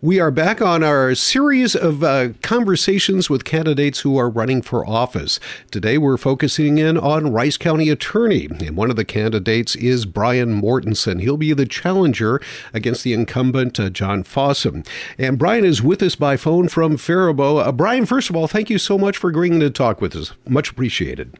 We 0.00 0.20
are 0.20 0.30
back 0.30 0.62
on 0.62 0.84
our 0.84 1.12
series 1.16 1.74
of 1.74 2.04
uh, 2.04 2.28
conversations 2.40 3.28
with 3.28 3.44
candidates 3.44 3.98
who 3.98 4.16
are 4.16 4.30
running 4.30 4.62
for 4.62 4.88
office. 4.88 5.40
Today 5.72 5.98
we're 5.98 6.16
focusing 6.16 6.78
in 6.78 6.96
on 6.96 7.32
Rice 7.32 7.56
County 7.56 7.88
Attorney, 7.88 8.46
and 8.46 8.76
one 8.76 8.90
of 8.90 8.96
the 8.96 9.04
candidates 9.04 9.74
is 9.74 10.06
Brian 10.06 10.62
Mortenson. 10.62 11.20
He'll 11.20 11.36
be 11.36 11.52
the 11.52 11.66
challenger 11.66 12.40
against 12.72 13.02
the 13.02 13.12
incumbent 13.12 13.80
uh, 13.80 13.90
John 13.90 14.22
Fossum. 14.22 14.86
And 15.18 15.36
Brian 15.36 15.64
is 15.64 15.82
with 15.82 16.00
us 16.00 16.14
by 16.14 16.36
phone 16.36 16.68
from 16.68 16.96
Faribault. 16.96 17.58
Uh, 17.58 17.72
Brian, 17.72 18.06
first 18.06 18.30
of 18.30 18.36
all, 18.36 18.46
thank 18.46 18.70
you 18.70 18.78
so 18.78 18.98
much 18.98 19.16
for 19.16 19.30
agreeing 19.30 19.58
to 19.58 19.68
talk 19.68 20.00
with 20.00 20.14
us. 20.14 20.30
Much 20.46 20.70
appreciated. 20.70 21.36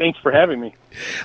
Thanks 0.00 0.18
for 0.20 0.32
having 0.32 0.60
me. 0.60 0.74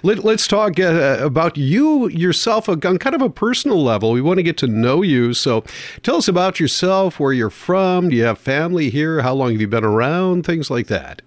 Let, 0.04 0.26
us 0.26 0.48
talk 0.48 0.78
uh, 0.82 1.20
about 1.21 1.55
you 1.55 2.10
yourself 2.10 2.68
on 2.68 2.82
kind 2.82 3.16
of 3.16 3.21
a 3.21 3.30
personal 3.30 3.82
level. 3.82 4.12
We 4.12 4.20
want 4.20 4.38
to 4.40 4.44
get 4.44 4.58
to 4.58 4.68
know 4.68 5.02
you. 5.02 5.34
So 5.34 5.64
tell 6.04 6.18
us 6.18 6.28
about 6.28 6.59
yourself, 6.59 7.18
where 7.18 7.32
you're 7.32 7.50
from. 7.50 8.09
Do 8.09 8.17
you 8.17 8.26
have 8.26 8.38
family 8.38 8.90
here? 8.90 9.22
How 9.22 9.34
long 9.34 9.53
have 9.53 9.62
you 9.62 9.70
been 9.70 9.86
around? 9.86 10.45
Things 10.45 10.70
like 10.70 10.88
that. 10.88 11.22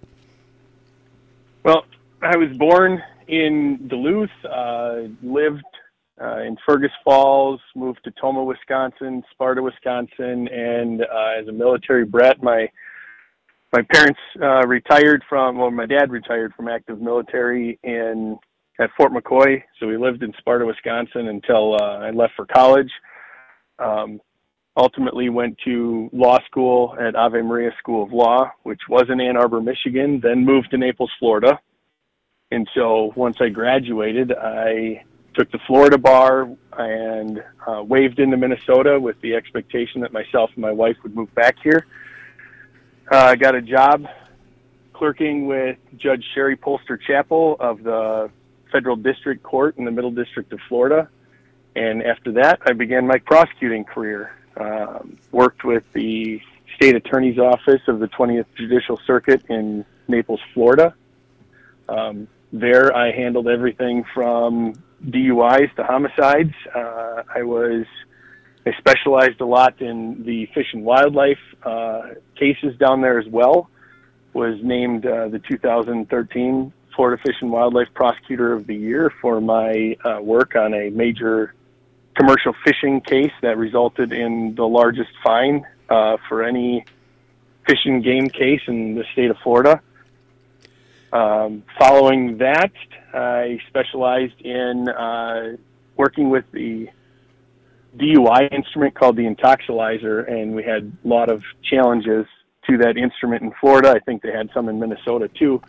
Well, 1.65 1.87
I 2.21 2.37
was 2.37 2.55
born 2.59 3.03
in 3.29 3.89
Duluth, 3.89 4.29
uh, 4.45 5.05
lived 5.23 5.65
uh, 6.21 6.41
in 6.41 6.59
Fergus 6.67 6.93
Falls, 7.03 7.63
moved 7.75 8.01
to 8.05 8.11
Tomah, 8.21 8.45
Wisconsin, 8.45 9.23
Sparta, 9.31 9.63
Wisconsin, 9.63 10.49
and 10.49 11.01
uh, 11.01 11.41
as 11.41 11.49
a 11.49 11.53
military 11.53 12.05
brat, 12.05 12.43
my 12.43 12.69
my 13.73 13.83
parents 13.83 14.21
uh, 14.43 14.67
retired 14.67 15.23
from, 15.29 15.59
well, 15.59 15.71
my 15.71 15.87
dad 15.87 16.11
retired 16.11 16.55
from 16.55 16.69
active 16.69 17.01
military 17.01 17.79
in 17.83 18.39
at 18.81 18.91
Fort 18.97 19.13
McCoy. 19.13 19.63
So 19.79 19.87
we 19.89 19.97
lived 19.97 20.23
in 20.23 20.33
Sparta, 20.39 20.65
Wisconsin 20.65 21.29
until 21.29 21.75
uh, 21.75 21.99
I 21.99 22.11
left 22.11 22.35
for 22.37 22.47
college. 22.47 22.91
Um, 23.79 24.21
ultimately 24.77 25.29
went 25.29 25.59
to 25.65 26.09
law 26.13 26.39
school 26.47 26.97
at 27.01 27.17
Ave 27.17 27.43
Maria 27.43 27.71
School 27.79 28.05
of 28.05 28.13
Law, 28.13 28.51
which 28.63 28.81
was 28.89 29.07
in 29.11 29.21
Ann 29.21 29.37
Arbor, 29.37 29.61
Michigan, 29.61 30.21
then 30.23 30.45
moved 30.45 30.71
to 30.71 30.79
Naples, 30.79 31.11
Florida. 31.19 31.59
And 32.53 32.67
so 32.75 33.13
once 33.17 33.37
I 33.41 33.49
graduated, 33.49 34.33
I 34.33 35.05
took 35.35 35.51
the 35.51 35.59
Florida 35.67 35.99
bar 35.99 36.49
and 36.79 37.43
uh, 37.67 37.83
waived 37.83 38.21
into 38.21 38.37
Minnesota 38.37 38.99
with 38.99 39.21
the 39.21 39.35
expectation 39.35 40.01
that 40.01 40.13
myself 40.13 40.51
and 40.55 40.63
my 40.63 40.73
wife 40.73 40.97
would 41.03 41.15
move 41.15 41.35
back 41.35 41.57
here. 41.63 41.87
Uh, 43.11 43.17
I 43.17 43.37
got 43.37 43.55
a 43.55 43.63
job 43.63 44.07
clerking 44.93 45.47
with 45.47 45.79
Judge 45.97 46.25
Sheri 46.37 46.59
Polster 46.59 47.01
Chappell 47.01 47.57
of 47.59 47.83
the 47.83 48.31
Federal 48.71 48.97
District 48.97 49.43
Court 49.43 49.79
in 49.79 49.87
the 49.87 49.91
Middle 49.91 50.11
District 50.11 50.53
of 50.53 50.61
Florida. 50.69 51.09
And 51.75 52.03
after 52.03 52.33
that, 52.33 52.61
I 52.67 52.75
began 52.75 53.07
my 53.07 53.17
prosecuting 53.19 53.85
career. 53.85 54.33
Um, 54.59 55.17
worked 55.33 55.65
with 55.65 55.85
the 55.95 56.43
State 56.77 56.97
Attorney's 56.97 57.39
Office 57.39 57.81
of 57.87 57.99
the 57.99 58.09
20th 58.09 58.47
Judicial 58.57 59.01
Circuit 59.07 59.43
in 59.49 59.87
Naples, 60.07 60.41
Florida. 60.53 60.95
Um, 61.89 62.29
there, 62.53 62.95
I 62.95 63.13
handled 63.13 63.49
everything 63.49 64.05
from 64.13 64.75
DUIs 65.07 65.75
to 65.77 65.85
homicides. 65.85 66.55
Uh, 66.75 67.23
I 67.35 67.43
was 67.43 67.87
I 68.69 68.79
specialized 68.79 69.41
a 69.41 69.47
lot 69.47 69.81
in 69.81 70.25
the 70.25 70.47
fish 70.55 70.67
and 70.75 70.85
wildlife 70.85 71.39
uh, 71.63 72.03
cases 72.37 72.77
down 72.77 73.01
there 73.01 73.19
as 73.19 73.27
well. 73.27 73.71
Was 74.35 74.59
named 74.63 75.07
uh, 75.07 75.29
the 75.29 75.39
2013 75.39 76.73
Florida 76.95 77.23
Fish 77.25 77.37
and 77.41 77.51
Wildlife 77.51 77.89
Prosecutor 77.95 78.53
of 78.53 78.67
the 78.67 78.75
Year 78.75 79.11
for 79.23 79.41
my 79.41 79.97
uh, 80.05 80.21
work 80.21 80.55
on 80.55 80.75
a 80.75 80.91
major 80.91 81.55
commercial 82.15 82.55
fishing 82.65 83.01
case 83.01 83.33
that 83.41 83.57
resulted 83.57 84.13
in 84.13 84.55
the 84.55 84.67
largest 84.67 85.11
fine 85.25 85.67
uh, 85.89 86.19
for 86.29 86.43
any 86.43 86.85
fish 87.67 87.87
and 87.87 88.05
game 88.05 88.29
case 88.29 88.61
in 88.67 88.95
the 88.95 89.05
state 89.13 89.31
of 89.31 89.39
Florida. 89.39 89.81
Um, 91.11 91.63
following 91.79 92.37
that, 92.39 92.73
I 93.15 93.61
specialized 93.69 94.41
in 94.43 94.91
uh, 94.91 95.57
working 95.97 96.29
with 96.29 96.45
the 96.53 96.91
DUI 97.97 98.53
instrument 98.53 98.95
called 98.95 99.17
the 99.17 99.25
Intoxilyzer, 99.25 100.31
and 100.31 100.55
we 100.55 100.63
had 100.63 100.93
a 101.05 101.09
lot 101.09 101.31
of 101.31 101.43
challenges 101.63 102.27
to 102.69 102.77
that 102.79 102.97
instrument 102.97 103.43
in 103.43 103.53
Florida. 103.61 103.91
I 103.91 103.99
think 104.01 104.23
they 104.23 104.33
had 104.33 104.51
some 104.53 104.69
in 104.69 104.79
Minnesota 104.79 105.29
too. 105.29 105.63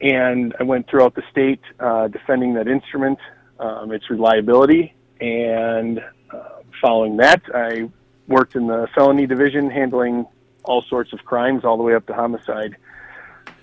And 0.00 0.54
I 0.58 0.62
went 0.62 0.88
throughout 0.88 1.14
the 1.14 1.22
state 1.30 1.60
uh, 1.80 2.08
defending 2.08 2.54
that 2.54 2.68
instrument, 2.68 3.18
um, 3.58 3.92
its 3.92 4.08
reliability, 4.08 4.94
and 5.20 6.00
uh, 6.30 6.60
following 6.80 7.16
that, 7.18 7.42
I 7.52 7.90
worked 8.28 8.54
in 8.54 8.66
the 8.66 8.86
felony 8.94 9.26
division, 9.26 9.70
handling 9.70 10.26
all 10.64 10.82
sorts 10.88 11.12
of 11.12 11.24
crimes, 11.24 11.64
all 11.64 11.76
the 11.76 11.82
way 11.82 11.94
up 11.94 12.06
to 12.06 12.14
homicide. 12.14 12.76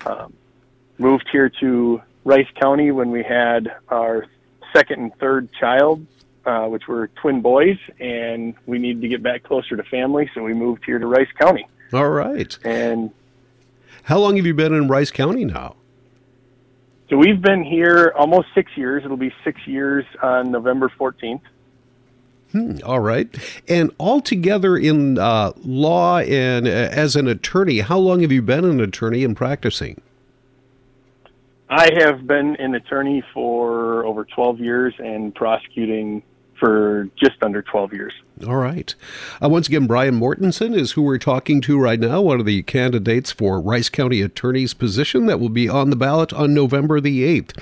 Um, 0.06 0.34
moved 0.98 1.28
here 1.32 1.50
to 1.62 2.02
Rice 2.26 2.48
County 2.60 2.92
when 2.92 3.12
we 3.12 3.24
had 3.24 3.72
our 3.90 4.26
second 4.74 5.02
and 5.02 5.16
third 5.20 5.50
child 5.54 6.06
uh, 6.46 6.66
which 6.68 6.88
were 6.88 7.08
twin 7.08 7.42
boys, 7.42 7.78
and 8.00 8.54
we 8.66 8.80
needed 8.80 9.02
to 9.02 9.08
get 9.08 9.24
back 9.24 9.44
closer 9.44 9.76
to 9.76 9.84
family, 9.84 10.30
so 10.34 10.44
we 10.44 10.54
moved 10.54 10.84
here 10.86 11.00
to 11.00 11.08
Rice 11.08 11.32
County. 11.40 11.68
All 11.94 12.10
right. 12.10 12.58
And 12.64 13.12
how 14.04 14.20
long 14.20 14.36
have 14.38 14.46
you 14.46 14.54
been 14.54 14.74
in 14.74 14.88
Rice 14.88 15.12
County 15.12 15.46
now? 15.46 15.76
So 17.10 17.18
we've 17.18 17.42
been 17.42 17.64
here 17.64 18.14
almost 18.18 18.48
six 18.56 18.72
years. 18.76 19.04
It'll 19.06 19.18
be 19.18 19.34
six 19.44 19.66
years 19.68 20.06
on 20.22 20.52
November 20.52 20.92
14th. 21.00 21.42
Hmm, 22.52 22.78
all 22.84 23.00
right. 23.00 23.28
And 23.68 23.92
altogether 24.00 24.78
in 24.78 25.20
uh, 25.20 25.52
law 25.64 26.20
and 26.20 26.68
uh, 26.68 26.70
as 26.70 27.16
an 27.16 27.28
attorney, 27.28 27.80
how 27.80 27.98
long 27.98 28.22
have 28.22 28.32
you 28.32 28.42
been 28.42 28.66
an 28.66 28.80
attorney 28.80 29.24
and 29.24 29.36
practicing? 29.36 30.02
I 31.70 31.90
have 32.00 32.26
been 32.26 32.56
an 32.58 32.76
attorney 32.76 33.24
for 33.34 34.06
over 34.06 34.24
12 34.24 34.60
years 34.60 34.94
and 35.00 35.34
prosecuting 35.34 36.24
for 36.60 37.10
just 37.16 37.42
under 37.42 37.62
12 37.62 37.94
years. 37.94 38.14
All 38.46 38.58
right. 38.58 38.94
Uh, 39.42 39.48
once 39.48 39.68
again, 39.68 39.88
Brian 39.88 40.20
Mortenson 40.20 40.76
is 40.76 40.92
who 40.92 41.02
we're 41.02 41.18
talking 41.18 41.62
to 41.62 41.80
right 41.80 42.00
now, 42.00 42.22
one 42.22 42.42
of 42.42 42.46
the 42.46 42.64
candidates 42.64 43.32
for 43.32 43.62
Rice 43.62 43.88
County 43.88 44.22
Attorney's 44.22 44.74
position 44.74 45.26
that 45.28 45.40
will 45.40 45.50
be 45.50 45.70
on 45.70 45.90
the 45.90 45.96
ballot 45.96 46.34
on 46.34 46.54
November 46.54 47.00
the 47.00 47.42
8th. 47.42 47.58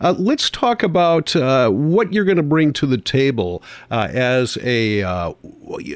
Uh, 0.00 0.14
let's 0.16 0.48
talk 0.48 0.82
about 0.82 1.36
uh, 1.36 1.68
what 1.68 2.12
you're 2.12 2.24
going 2.24 2.38
to 2.38 2.42
bring 2.42 2.72
to 2.72 2.86
the 2.86 2.96
table 2.96 3.62
uh, 3.90 4.08
as 4.10 4.56
a 4.62 5.02
uh, 5.02 5.34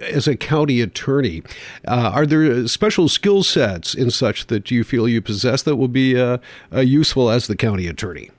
as 0.02 0.28
a 0.28 0.36
county 0.36 0.82
attorney. 0.82 1.42
Uh, 1.86 2.10
are 2.14 2.26
there 2.26 2.68
special 2.68 3.08
skill 3.08 3.42
sets 3.42 3.94
in 3.94 4.10
such 4.10 4.48
that 4.48 4.70
you 4.70 4.84
feel 4.84 5.08
you 5.08 5.22
possess 5.22 5.62
that 5.62 5.76
will 5.76 5.88
be 5.88 6.38
useful 6.72 7.30
as 7.30 7.46
the 7.46 7.56
county 7.56 7.86
attorney? 7.86 8.30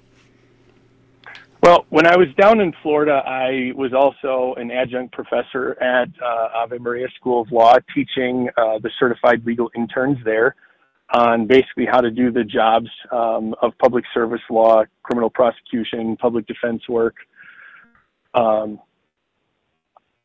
Well, 1.69 1.85
when 1.89 2.07
I 2.07 2.17
was 2.17 2.29
down 2.35 2.61
in 2.61 2.73
Florida, 2.81 3.21
I 3.27 3.73
was 3.75 3.93
also 3.93 4.59
an 4.59 4.71
adjunct 4.71 5.13
professor 5.13 5.79
at 5.79 6.09
uh, 6.19 6.63
Ave 6.63 6.79
Maria 6.79 7.07
School 7.15 7.43
of 7.43 7.51
Law, 7.51 7.75
teaching 7.93 8.49
uh, 8.57 8.79
the 8.79 8.89
certified 8.99 9.45
legal 9.45 9.69
interns 9.75 10.17
there 10.25 10.55
on 11.13 11.45
basically 11.45 11.85
how 11.85 12.01
to 12.01 12.09
do 12.09 12.31
the 12.31 12.43
jobs 12.43 12.89
um, 13.11 13.53
of 13.61 13.77
public 13.77 14.03
service 14.15 14.41
law, 14.49 14.83
criminal 15.03 15.29
prosecution, 15.29 16.17
public 16.17 16.47
defense 16.47 16.81
work. 16.89 17.13
Um, 18.33 18.79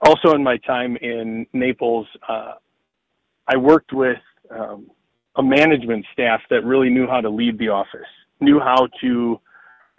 also, 0.00 0.33
in 0.34 0.43
my 0.43 0.56
time 0.56 0.97
in 0.97 1.47
Naples, 1.53 2.06
uh, 2.27 2.53
I 3.47 3.59
worked 3.59 3.93
with 3.93 4.16
um, 4.50 4.91
a 5.37 5.43
management 5.43 6.06
staff 6.10 6.41
that 6.49 6.65
really 6.65 6.88
knew 6.88 7.06
how 7.06 7.21
to 7.21 7.28
lead 7.28 7.59
the 7.59 7.69
office, 7.69 8.09
knew 8.41 8.59
how 8.60 8.88
to 9.03 9.38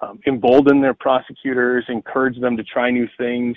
um, 0.01 0.19
embolden 0.28 0.81
their 0.81 0.94
prosecutors, 0.94 1.85
encourage 1.88 2.39
them 2.39 2.57
to 2.57 2.63
try 2.63 2.91
new 2.91 3.07
things. 3.17 3.56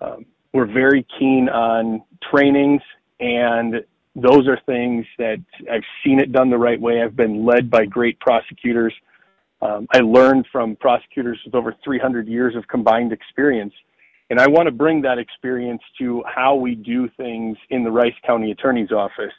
Um, 0.00 0.26
we're 0.52 0.72
very 0.72 1.06
keen 1.18 1.48
on 1.48 2.02
trainings, 2.30 2.82
and 3.20 3.84
those 4.14 4.46
are 4.46 4.58
things 4.66 5.04
that 5.18 5.38
I've 5.70 5.82
seen 6.04 6.20
it 6.20 6.32
done 6.32 6.50
the 6.50 6.58
right 6.58 6.80
way. 6.80 7.02
I've 7.02 7.16
been 7.16 7.44
led 7.44 7.70
by 7.70 7.86
great 7.86 8.18
prosecutors. 8.20 8.94
Um, 9.60 9.86
I 9.92 9.98
learned 9.98 10.46
from 10.52 10.76
prosecutors 10.76 11.40
with 11.44 11.54
over 11.54 11.74
300 11.82 12.28
years 12.28 12.54
of 12.54 12.66
combined 12.68 13.12
experience. 13.12 13.72
And 14.30 14.40
I 14.40 14.46
want 14.46 14.66
to 14.66 14.72
bring 14.72 15.02
that 15.02 15.18
experience 15.18 15.82
to 15.98 16.22
how 16.26 16.54
we 16.54 16.74
do 16.74 17.08
things 17.16 17.56
in 17.70 17.82
the 17.82 17.90
Rice 17.90 18.14
County 18.26 18.52
Attorney's 18.52 18.92
Office 18.92 19.32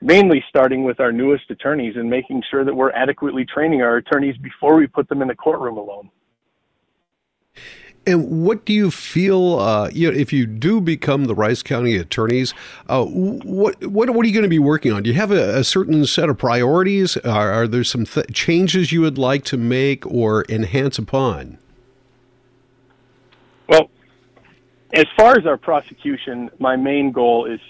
mainly 0.00 0.42
starting 0.48 0.84
with 0.84 1.00
our 1.00 1.12
newest 1.12 1.50
attorneys 1.50 1.96
and 1.96 2.08
making 2.08 2.42
sure 2.50 2.64
that 2.64 2.74
we're 2.74 2.92
adequately 2.92 3.44
training 3.44 3.82
our 3.82 3.96
attorneys 3.96 4.36
before 4.38 4.76
we 4.76 4.86
put 4.86 5.08
them 5.08 5.22
in 5.22 5.28
the 5.28 5.34
courtroom 5.34 5.76
alone. 5.76 6.10
And 8.06 8.44
what 8.46 8.64
do 8.64 8.72
you 8.72 8.90
feel? 8.90 9.58
Uh, 9.58 9.90
you 9.92 10.10
know, 10.10 10.18
if 10.18 10.32
you 10.32 10.46
do 10.46 10.80
become 10.80 11.26
the 11.26 11.34
Rice 11.34 11.62
County 11.62 11.96
attorneys, 11.96 12.54
uh, 12.88 13.04
what 13.04 13.84
what 13.84 14.08
what 14.08 14.24
are 14.24 14.26
you 14.26 14.32
going 14.32 14.42
to 14.42 14.48
be 14.48 14.58
working 14.58 14.90
on? 14.90 15.02
Do 15.02 15.10
you 15.10 15.16
have 15.16 15.30
a, 15.30 15.58
a 15.58 15.64
certain 15.64 16.06
set 16.06 16.30
of 16.30 16.38
priorities? 16.38 17.18
Are, 17.18 17.52
are 17.52 17.68
there 17.68 17.84
some 17.84 18.06
th- 18.06 18.32
changes 18.32 18.90
you 18.90 19.02
would 19.02 19.18
like 19.18 19.44
to 19.44 19.58
make 19.58 20.06
or 20.06 20.46
enhance 20.48 20.96
upon? 20.96 21.58
Well, 23.68 23.90
as 24.94 25.06
far 25.14 25.36
as 25.38 25.44
our 25.44 25.58
prosecution, 25.58 26.50
my 26.58 26.76
main 26.76 27.12
goal 27.12 27.44
is 27.44 27.60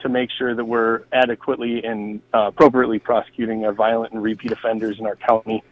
to 0.00 0.08
make 0.08 0.30
sure 0.30 0.54
that 0.54 0.64
we're 0.64 1.02
adequately 1.12 1.84
and 1.84 2.20
uh, 2.34 2.48
appropriately 2.48 2.98
prosecuting 2.98 3.64
our 3.64 3.72
violent 3.72 4.12
and 4.12 4.22
repeat 4.22 4.52
offenders 4.52 4.98
in 4.98 5.06
our 5.06 5.16
county, 5.16 5.62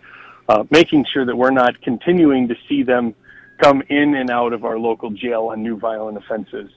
uh, 0.49 0.65
making 0.71 1.05
sure 1.13 1.25
that 1.25 1.37
we're 1.37 1.51
not 1.51 1.81
continuing 1.83 2.49
to 2.49 2.55
see 2.69 2.83
them 2.83 3.15
come 3.59 3.83
in 3.89 4.15
and 4.15 4.31
out 4.31 4.53
of 4.53 4.65
our 4.65 4.79
local 4.79 5.11
jail 5.11 5.47
on 5.47 5.63
new 5.63 5.77
violent 5.79 6.17
offenses. 6.19 6.71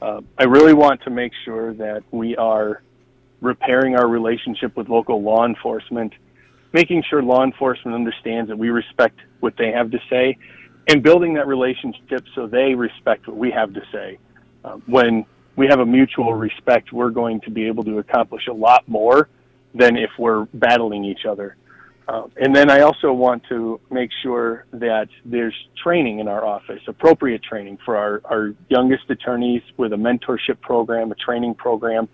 Uh, 0.00 0.20
I 0.38 0.44
really 0.44 0.74
want 0.74 1.02
to 1.02 1.10
make 1.10 1.32
sure 1.44 1.74
that 1.74 2.02
we 2.10 2.36
are 2.36 2.82
repairing 3.40 3.96
our 3.96 4.06
relationship 4.06 4.76
with 4.76 4.88
local 4.88 5.22
law 5.22 5.44
enforcement, 5.44 6.12
making 6.72 7.02
sure 7.08 7.22
law 7.22 7.44
enforcement 7.44 7.94
understands 7.94 8.48
that 8.48 8.56
we 8.56 8.70
respect 8.70 9.18
what 9.40 9.56
they 9.56 9.72
have 9.72 9.90
to 9.90 9.98
say, 10.10 10.36
and 10.88 11.02
building 11.02 11.34
that 11.34 11.46
relationship 11.46 12.24
so 12.34 12.46
they 12.46 12.74
respect 12.74 13.26
what 13.26 13.36
we 13.36 13.50
have 13.50 13.72
to 13.74 13.82
say. 13.92 14.18
Uh, 14.64 14.76
when 14.86 15.24
we 15.58 15.66
have 15.66 15.80
a 15.80 15.86
mutual 15.86 16.34
respect, 16.34 16.92
we're 16.92 17.10
going 17.10 17.40
to 17.40 17.50
be 17.50 17.66
able 17.66 17.82
to 17.82 17.98
accomplish 17.98 18.46
a 18.46 18.52
lot 18.52 18.88
more 18.88 19.28
than 19.74 19.96
if 19.96 20.10
we're 20.16 20.44
battling 20.54 21.04
each 21.04 21.24
other. 21.28 21.56
Uh, 22.06 22.22
and 22.40 22.54
then 22.54 22.70
I 22.70 22.80
also 22.82 23.12
want 23.12 23.42
to 23.48 23.80
make 23.90 24.10
sure 24.22 24.66
that 24.72 25.08
there's 25.24 25.56
training 25.82 26.20
in 26.20 26.28
our 26.28 26.46
office, 26.46 26.80
appropriate 26.86 27.42
training 27.42 27.78
for 27.84 27.96
our, 27.96 28.22
our 28.24 28.54
youngest 28.70 29.10
attorneys 29.10 29.62
with 29.76 29.92
a 29.92 29.96
mentorship 29.96 30.60
program, 30.60 31.10
a 31.10 31.16
training 31.16 31.56
program, 31.56 32.08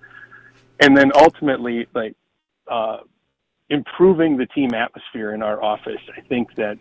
and 0.81 0.97
then 0.97 1.13
ultimately, 1.15 1.87
like, 1.95 2.17
uh, 2.67 3.01
improving 3.69 4.39
the 4.39 4.47
team 4.47 4.73
atmosphere 4.73 5.35
in 5.35 5.43
our 5.43 5.63
office. 5.63 6.01
I 6.17 6.23
think 6.23 6.55
that 6.57 6.79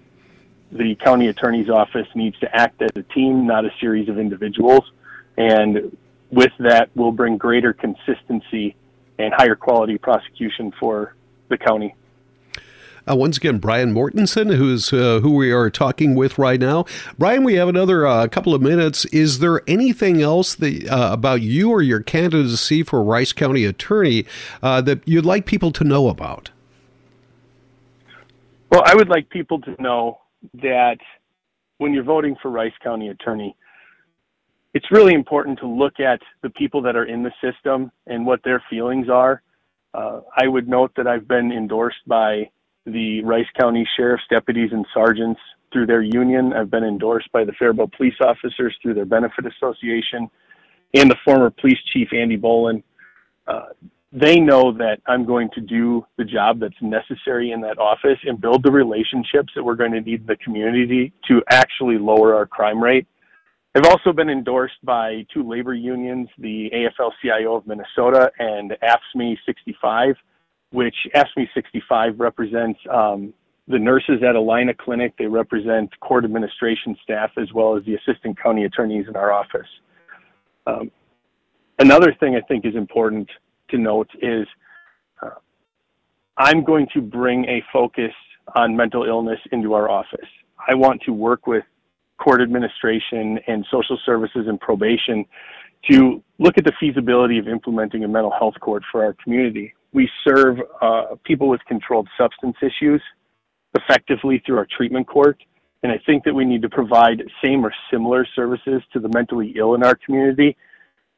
the 0.71 0.95
county 0.95 1.27
attorney's 1.27 1.69
office 1.69 2.07
needs 2.15 2.39
to 2.39 2.55
act 2.55 2.81
as 2.81 2.91
a 2.95 3.03
team, 3.03 3.45
not 3.45 3.65
a 3.65 3.71
series 3.81 4.07
of 4.07 4.17
individuals. 4.17 4.91
And 5.37 5.95
with 6.33 6.51
that, 6.59 6.89
we'll 6.95 7.11
bring 7.11 7.37
greater 7.37 7.73
consistency 7.73 8.75
and 9.19 9.33
higher 9.33 9.55
quality 9.55 9.97
prosecution 9.97 10.73
for 10.79 11.15
the 11.49 11.57
county. 11.57 11.95
Uh, 13.09 13.15
once 13.15 13.35
again, 13.35 13.57
Brian 13.57 13.93
Mortenson, 13.93 14.55
who's 14.55 14.93
uh, 14.93 15.19
who 15.19 15.35
we 15.35 15.51
are 15.51 15.69
talking 15.69 16.15
with 16.15 16.37
right 16.37 16.59
now. 16.59 16.85
Brian, 17.17 17.43
we 17.43 17.55
have 17.55 17.67
another 17.67 18.07
uh, 18.07 18.27
couple 18.27 18.55
of 18.55 18.61
minutes. 18.61 19.03
Is 19.05 19.39
there 19.39 19.61
anything 19.67 20.21
else 20.21 20.55
that, 20.55 20.87
uh, 20.87 21.09
about 21.11 21.41
you 21.41 21.69
or 21.69 21.81
your 21.81 21.99
candidacy 21.99 22.81
for 22.81 23.03
Rice 23.03 23.33
County 23.33 23.65
Attorney 23.65 24.25
uh, 24.61 24.79
that 24.81 25.05
you'd 25.05 25.25
like 25.25 25.45
people 25.45 25.71
to 25.73 25.83
know 25.83 26.07
about? 26.07 26.51
Well, 28.71 28.83
I 28.85 28.95
would 28.95 29.09
like 29.09 29.29
people 29.29 29.59
to 29.61 29.81
know 29.81 30.21
that 30.61 30.97
when 31.77 31.93
you're 31.93 32.03
voting 32.03 32.37
for 32.41 32.49
Rice 32.49 32.73
County 32.81 33.09
Attorney, 33.09 33.55
it's 34.73 34.91
really 34.91 35.13
important 35.13 35.59
to 35.59 35.67
look 35.67 35.99
at 35.99 36.19
the 36.41 36.49
people 36.49 36.81
that 36.81 36.95
are 36.95 37.05
in 37.05 37.23
the 37.23 37.31
system 37.41 37.91
and 38.07 38.25
what 38.25 38.43
their 38.43 38.63
feelings 38.69 39.07
are. 39.09 39.41
Uh, 39.93 40.21
I 40.35 40.47
would 40.47 40.67
note 40.67 40.91
that 40.97 41.07
I've 41.07 41.27
been 41.27 41.51
endorsed 41.51 42.07
by 42.07 42.49
the 42.85 43.23
Rice 43.23 43.47
County 43.59 43.87
Sheriff's 43.95 44.23
deputies 44.29 44.71
and 44.71 44.85
sergeants 44.93 45.39
through 45.71 45.85
their 45.85 46.01
union. 46.01 46.53
I've 46.53 46.71
been 46.71 46.83
endorsed 46.83 47.31
by 47.31 47.43
the 47.45 47.53
Faribault 47.53 47.93
police 47.93 48.15
officers 48.21 48.75
through 48.81 48.95
their 48.95 49.05
benefit 49.05 49.45
association 49.45 50.29
and 50.93 51.09
the 51.09 51.15
former 51.23 51.49
police 51.49 51.79
chief, 51.91 52.09
Andy 52.11 52.37
Bohlen. 52.37 52.83
Uh, 53.47 53.69
they 54.11 54.39
know 54.39 54.71
that 54.73 54.99
I'm 55.07 55.25
going 55.25 55.49
to 55.55 55.61
do 55.61 56.05
the 56.17 56.23
job 56.23 56.59
that's 56.59 56.79
necessary 56.81 57.51
in 57.51 57.61
that 57.61 57.79
office 57.79 58.19
and 58.23 58.39
build 58.39 58.63
the 58.63 58.71
relationships 58.71 59.51
that 59.55 59.63
we're 59.63 59.75
going 59.75 59.91
to 59.91 60.01
need 60.01 60.21
in 60.21 60.25
the 60.27 60.35
community 60.37 61.11
to 61.27 61.41
actually 61.49 61.97
lower 61.97 62.35
our 62.35 62.45
crime 62.45 62.81
rate. 62.81 63.07
I've 63.75 63.85
also 63.85 64.13
been 64.13 64.29
endorsed 64.29 64.83
by 64.83 65.25
two 65.33 65.47
labor 65.49 65.73
unions, 65.73 66.29
the 66.37 66.69
AFL-CIO 66.71 67.55
of 67.55 67.65
Minnesota 67.65 68.31
and 68.37 68.75
AFSCME 68.83 69.35
65, 69.47 70.15
which 70.71 70.95
AFSCME 71.15 71.47
65 71.55 72.19
represents 72.19 72.79
um, 72.91 73.33
the 73.67 73.79
nurses 73.79 74.21
at 74.21 74.35
Allina 74.35 74.77
Clinic. 74.77 75.15
They 75.17 75.25
represent 75.25 75.89
court 76.01 76.23
administration 76.23 76.95
staff 77.01 77.31
as 77.37 77.51
well 77.51 77.75
as 77.75 77.83
the 77.85 77.95
assistant 77.95 78.39
county 78.39 78.65
attorneys 78.65 79.07
in 79.07 79.15
our 79.15 79.31
office. 79.31 79.67
Um, 80.67 80.91
another 81.79 82.15
thing 82.19 82.35
I 82.35 82.41
think 82.41 82.65
is 82.65 82.75
important 82.75 83.27
to 83.69 83.79
note 83.79 84.09
is 84.21 84.45
uh, 85.23 85.29
I'm 86.37 86.63
going 86.63 86.85
to 86.93 87.01
bring 87.01 87.45
a 87.45 87.63
focus 87.73 88.13
on 88.55 88.77
mental 88.77 89.05
illness 89.05 89.39
into 89.51 89.73
our 89.73 89.89
office. 89.89 90.29
I 90.67 90.75
want 90.75 91.01
to 91.07 91.11
work 91.11 91.47
with 91.47 91.63
court 92.23 92.41
administration 92.41 93.39
and 93.47 93.65
social 93.69 93.97
services 94.05 94.45
and 94.47 94.59
probation 94.59 95.25
to 95.91 96.23
look 96.39 96.57
at 96.57 96.63
the 96.63 96.71
feasibility 96.79 97.37
of 97.37 97.47
implementing 97.47 98.03
a 98.03 98.07
mental 98.07 98.31
health 98.31 98.55
court 98.61 98.83
for 98.91 99.03
our 99.03 99.15
community. 99.21 99.73
We 99.91 100.09
serve 100.25 100.57
uh, 100.81 101.15
people 101.25 101.49
with 101.49 101.59
controlled 101.67 102.07
substance 102.17 102.55
issues 102.61 103.01
effectively 103.75 104.41
through 104.45 104.57
our 104.57 104.67
treatment 104.77 105.07
court. 105.07 105.37
And 105.83 105.91
I 105.91 105.99
think 106.05 106.23
that 106.23 106.33
we 106.33 106.45
need 106.45 106.61
to 106.61 106.69
provide 106.69 107.21
same 107.43 107.65
or 107.65 107.73
similar 107.91 108.25
services 108.35 108.81
to 108.93 108.99
the 108.99 109.09
mentally 109.13 109.53
ill 109.57 109.75
in 109.75 109.83
our 109.83 109.95
community. 109.95 110.55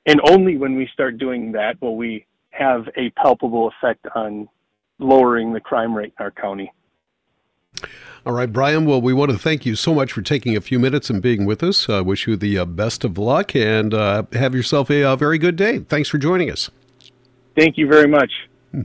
And 0.08 0.19
only 0.30 0.58
when 0.58 0.75
we 0.75 0.90
start 0.92 1.19
doing 1.19 1.51
that 1.51 1.80
will 1.81 1.96
we 1.96 2.25
have 2.50 2.88
a 2.98 3.12
palpable 3.12 3.69
effect 3.69 4.08
on 4.16 4.48
lowering 4.98 5.54
the 5.54 5.60
crime 5.60 5.94
rate 5.94 6.13
in 6.18 6.24
our 6.24 6.31
county. 6.31 6.72
All 8.25 8.33
right, 8.33 8.51
Brian. 8.51 8.86
Well, 8.86 9.01
we 9.01 9.13
want 9.13 9.31
to 9.31 9.38
thank 9.38 9.68
you 9.68 9.75
so 9.75 9.94
much 9.94 10.12
for 10.12 10.24
taking 10.24 10.57
a 10.57 10.62
few 10.62 10.80
minutes 10.80 11.12
and 11.12 11.22
being 11.22 11.45
with 11.45 11.62
us. 11.62 11.88
I 11.88 11.98
uh, 11.98 12.04
wish 12.04 12.25
you 12.25 12.36
the 12.36 12.57
uh, 12.57 12.66
best 12.66 13.04
of 13.04 13.19
luck 13.19 13.56
and 13.56 13.94
uh, 13.94 14.24
have 14.33 14.56
yourself 14.56 14.89
a, 14.89 15.01
a, 15.01 15.12
uh, 15.12 15.16
very 15.16 15.38
good 15.38 15.56
day. 15.56 15.80
Thanks 15.80 16.10
for 16.10 16.18
joining 16.18 16.50
us. 16.50 16.72
Thank 17.56 17.77
you 17.77 17.88
very 17.88 18.07
much. 18.07 18.31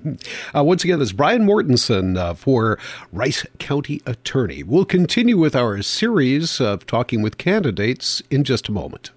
Uh, 0.54 0.62
once 0.62 0.84
again, 0.84 1.00
this 1.00 1.08
is 1.08 1.12
Brian 1.12 1.44
Mortenson 1.44 2.16
uh, 2.16 2.34
for 2.34 2.78
Rice 3.12 3.44
County 3.58 4.00
Attorney. 4.06 4.62
We'll 4.62 4.84
continue 4.84 5.36
with 5.36 5.56
our 5.56 5.82
series 5.82 6.60
of 6.60 6.86
talking 6.86 7.22
with 7.22 7.38
candidates 7.38 8.22
in 8.30 8.44
just 8.44 8.68
a 8.68 8.72
moment. 8.72 9.10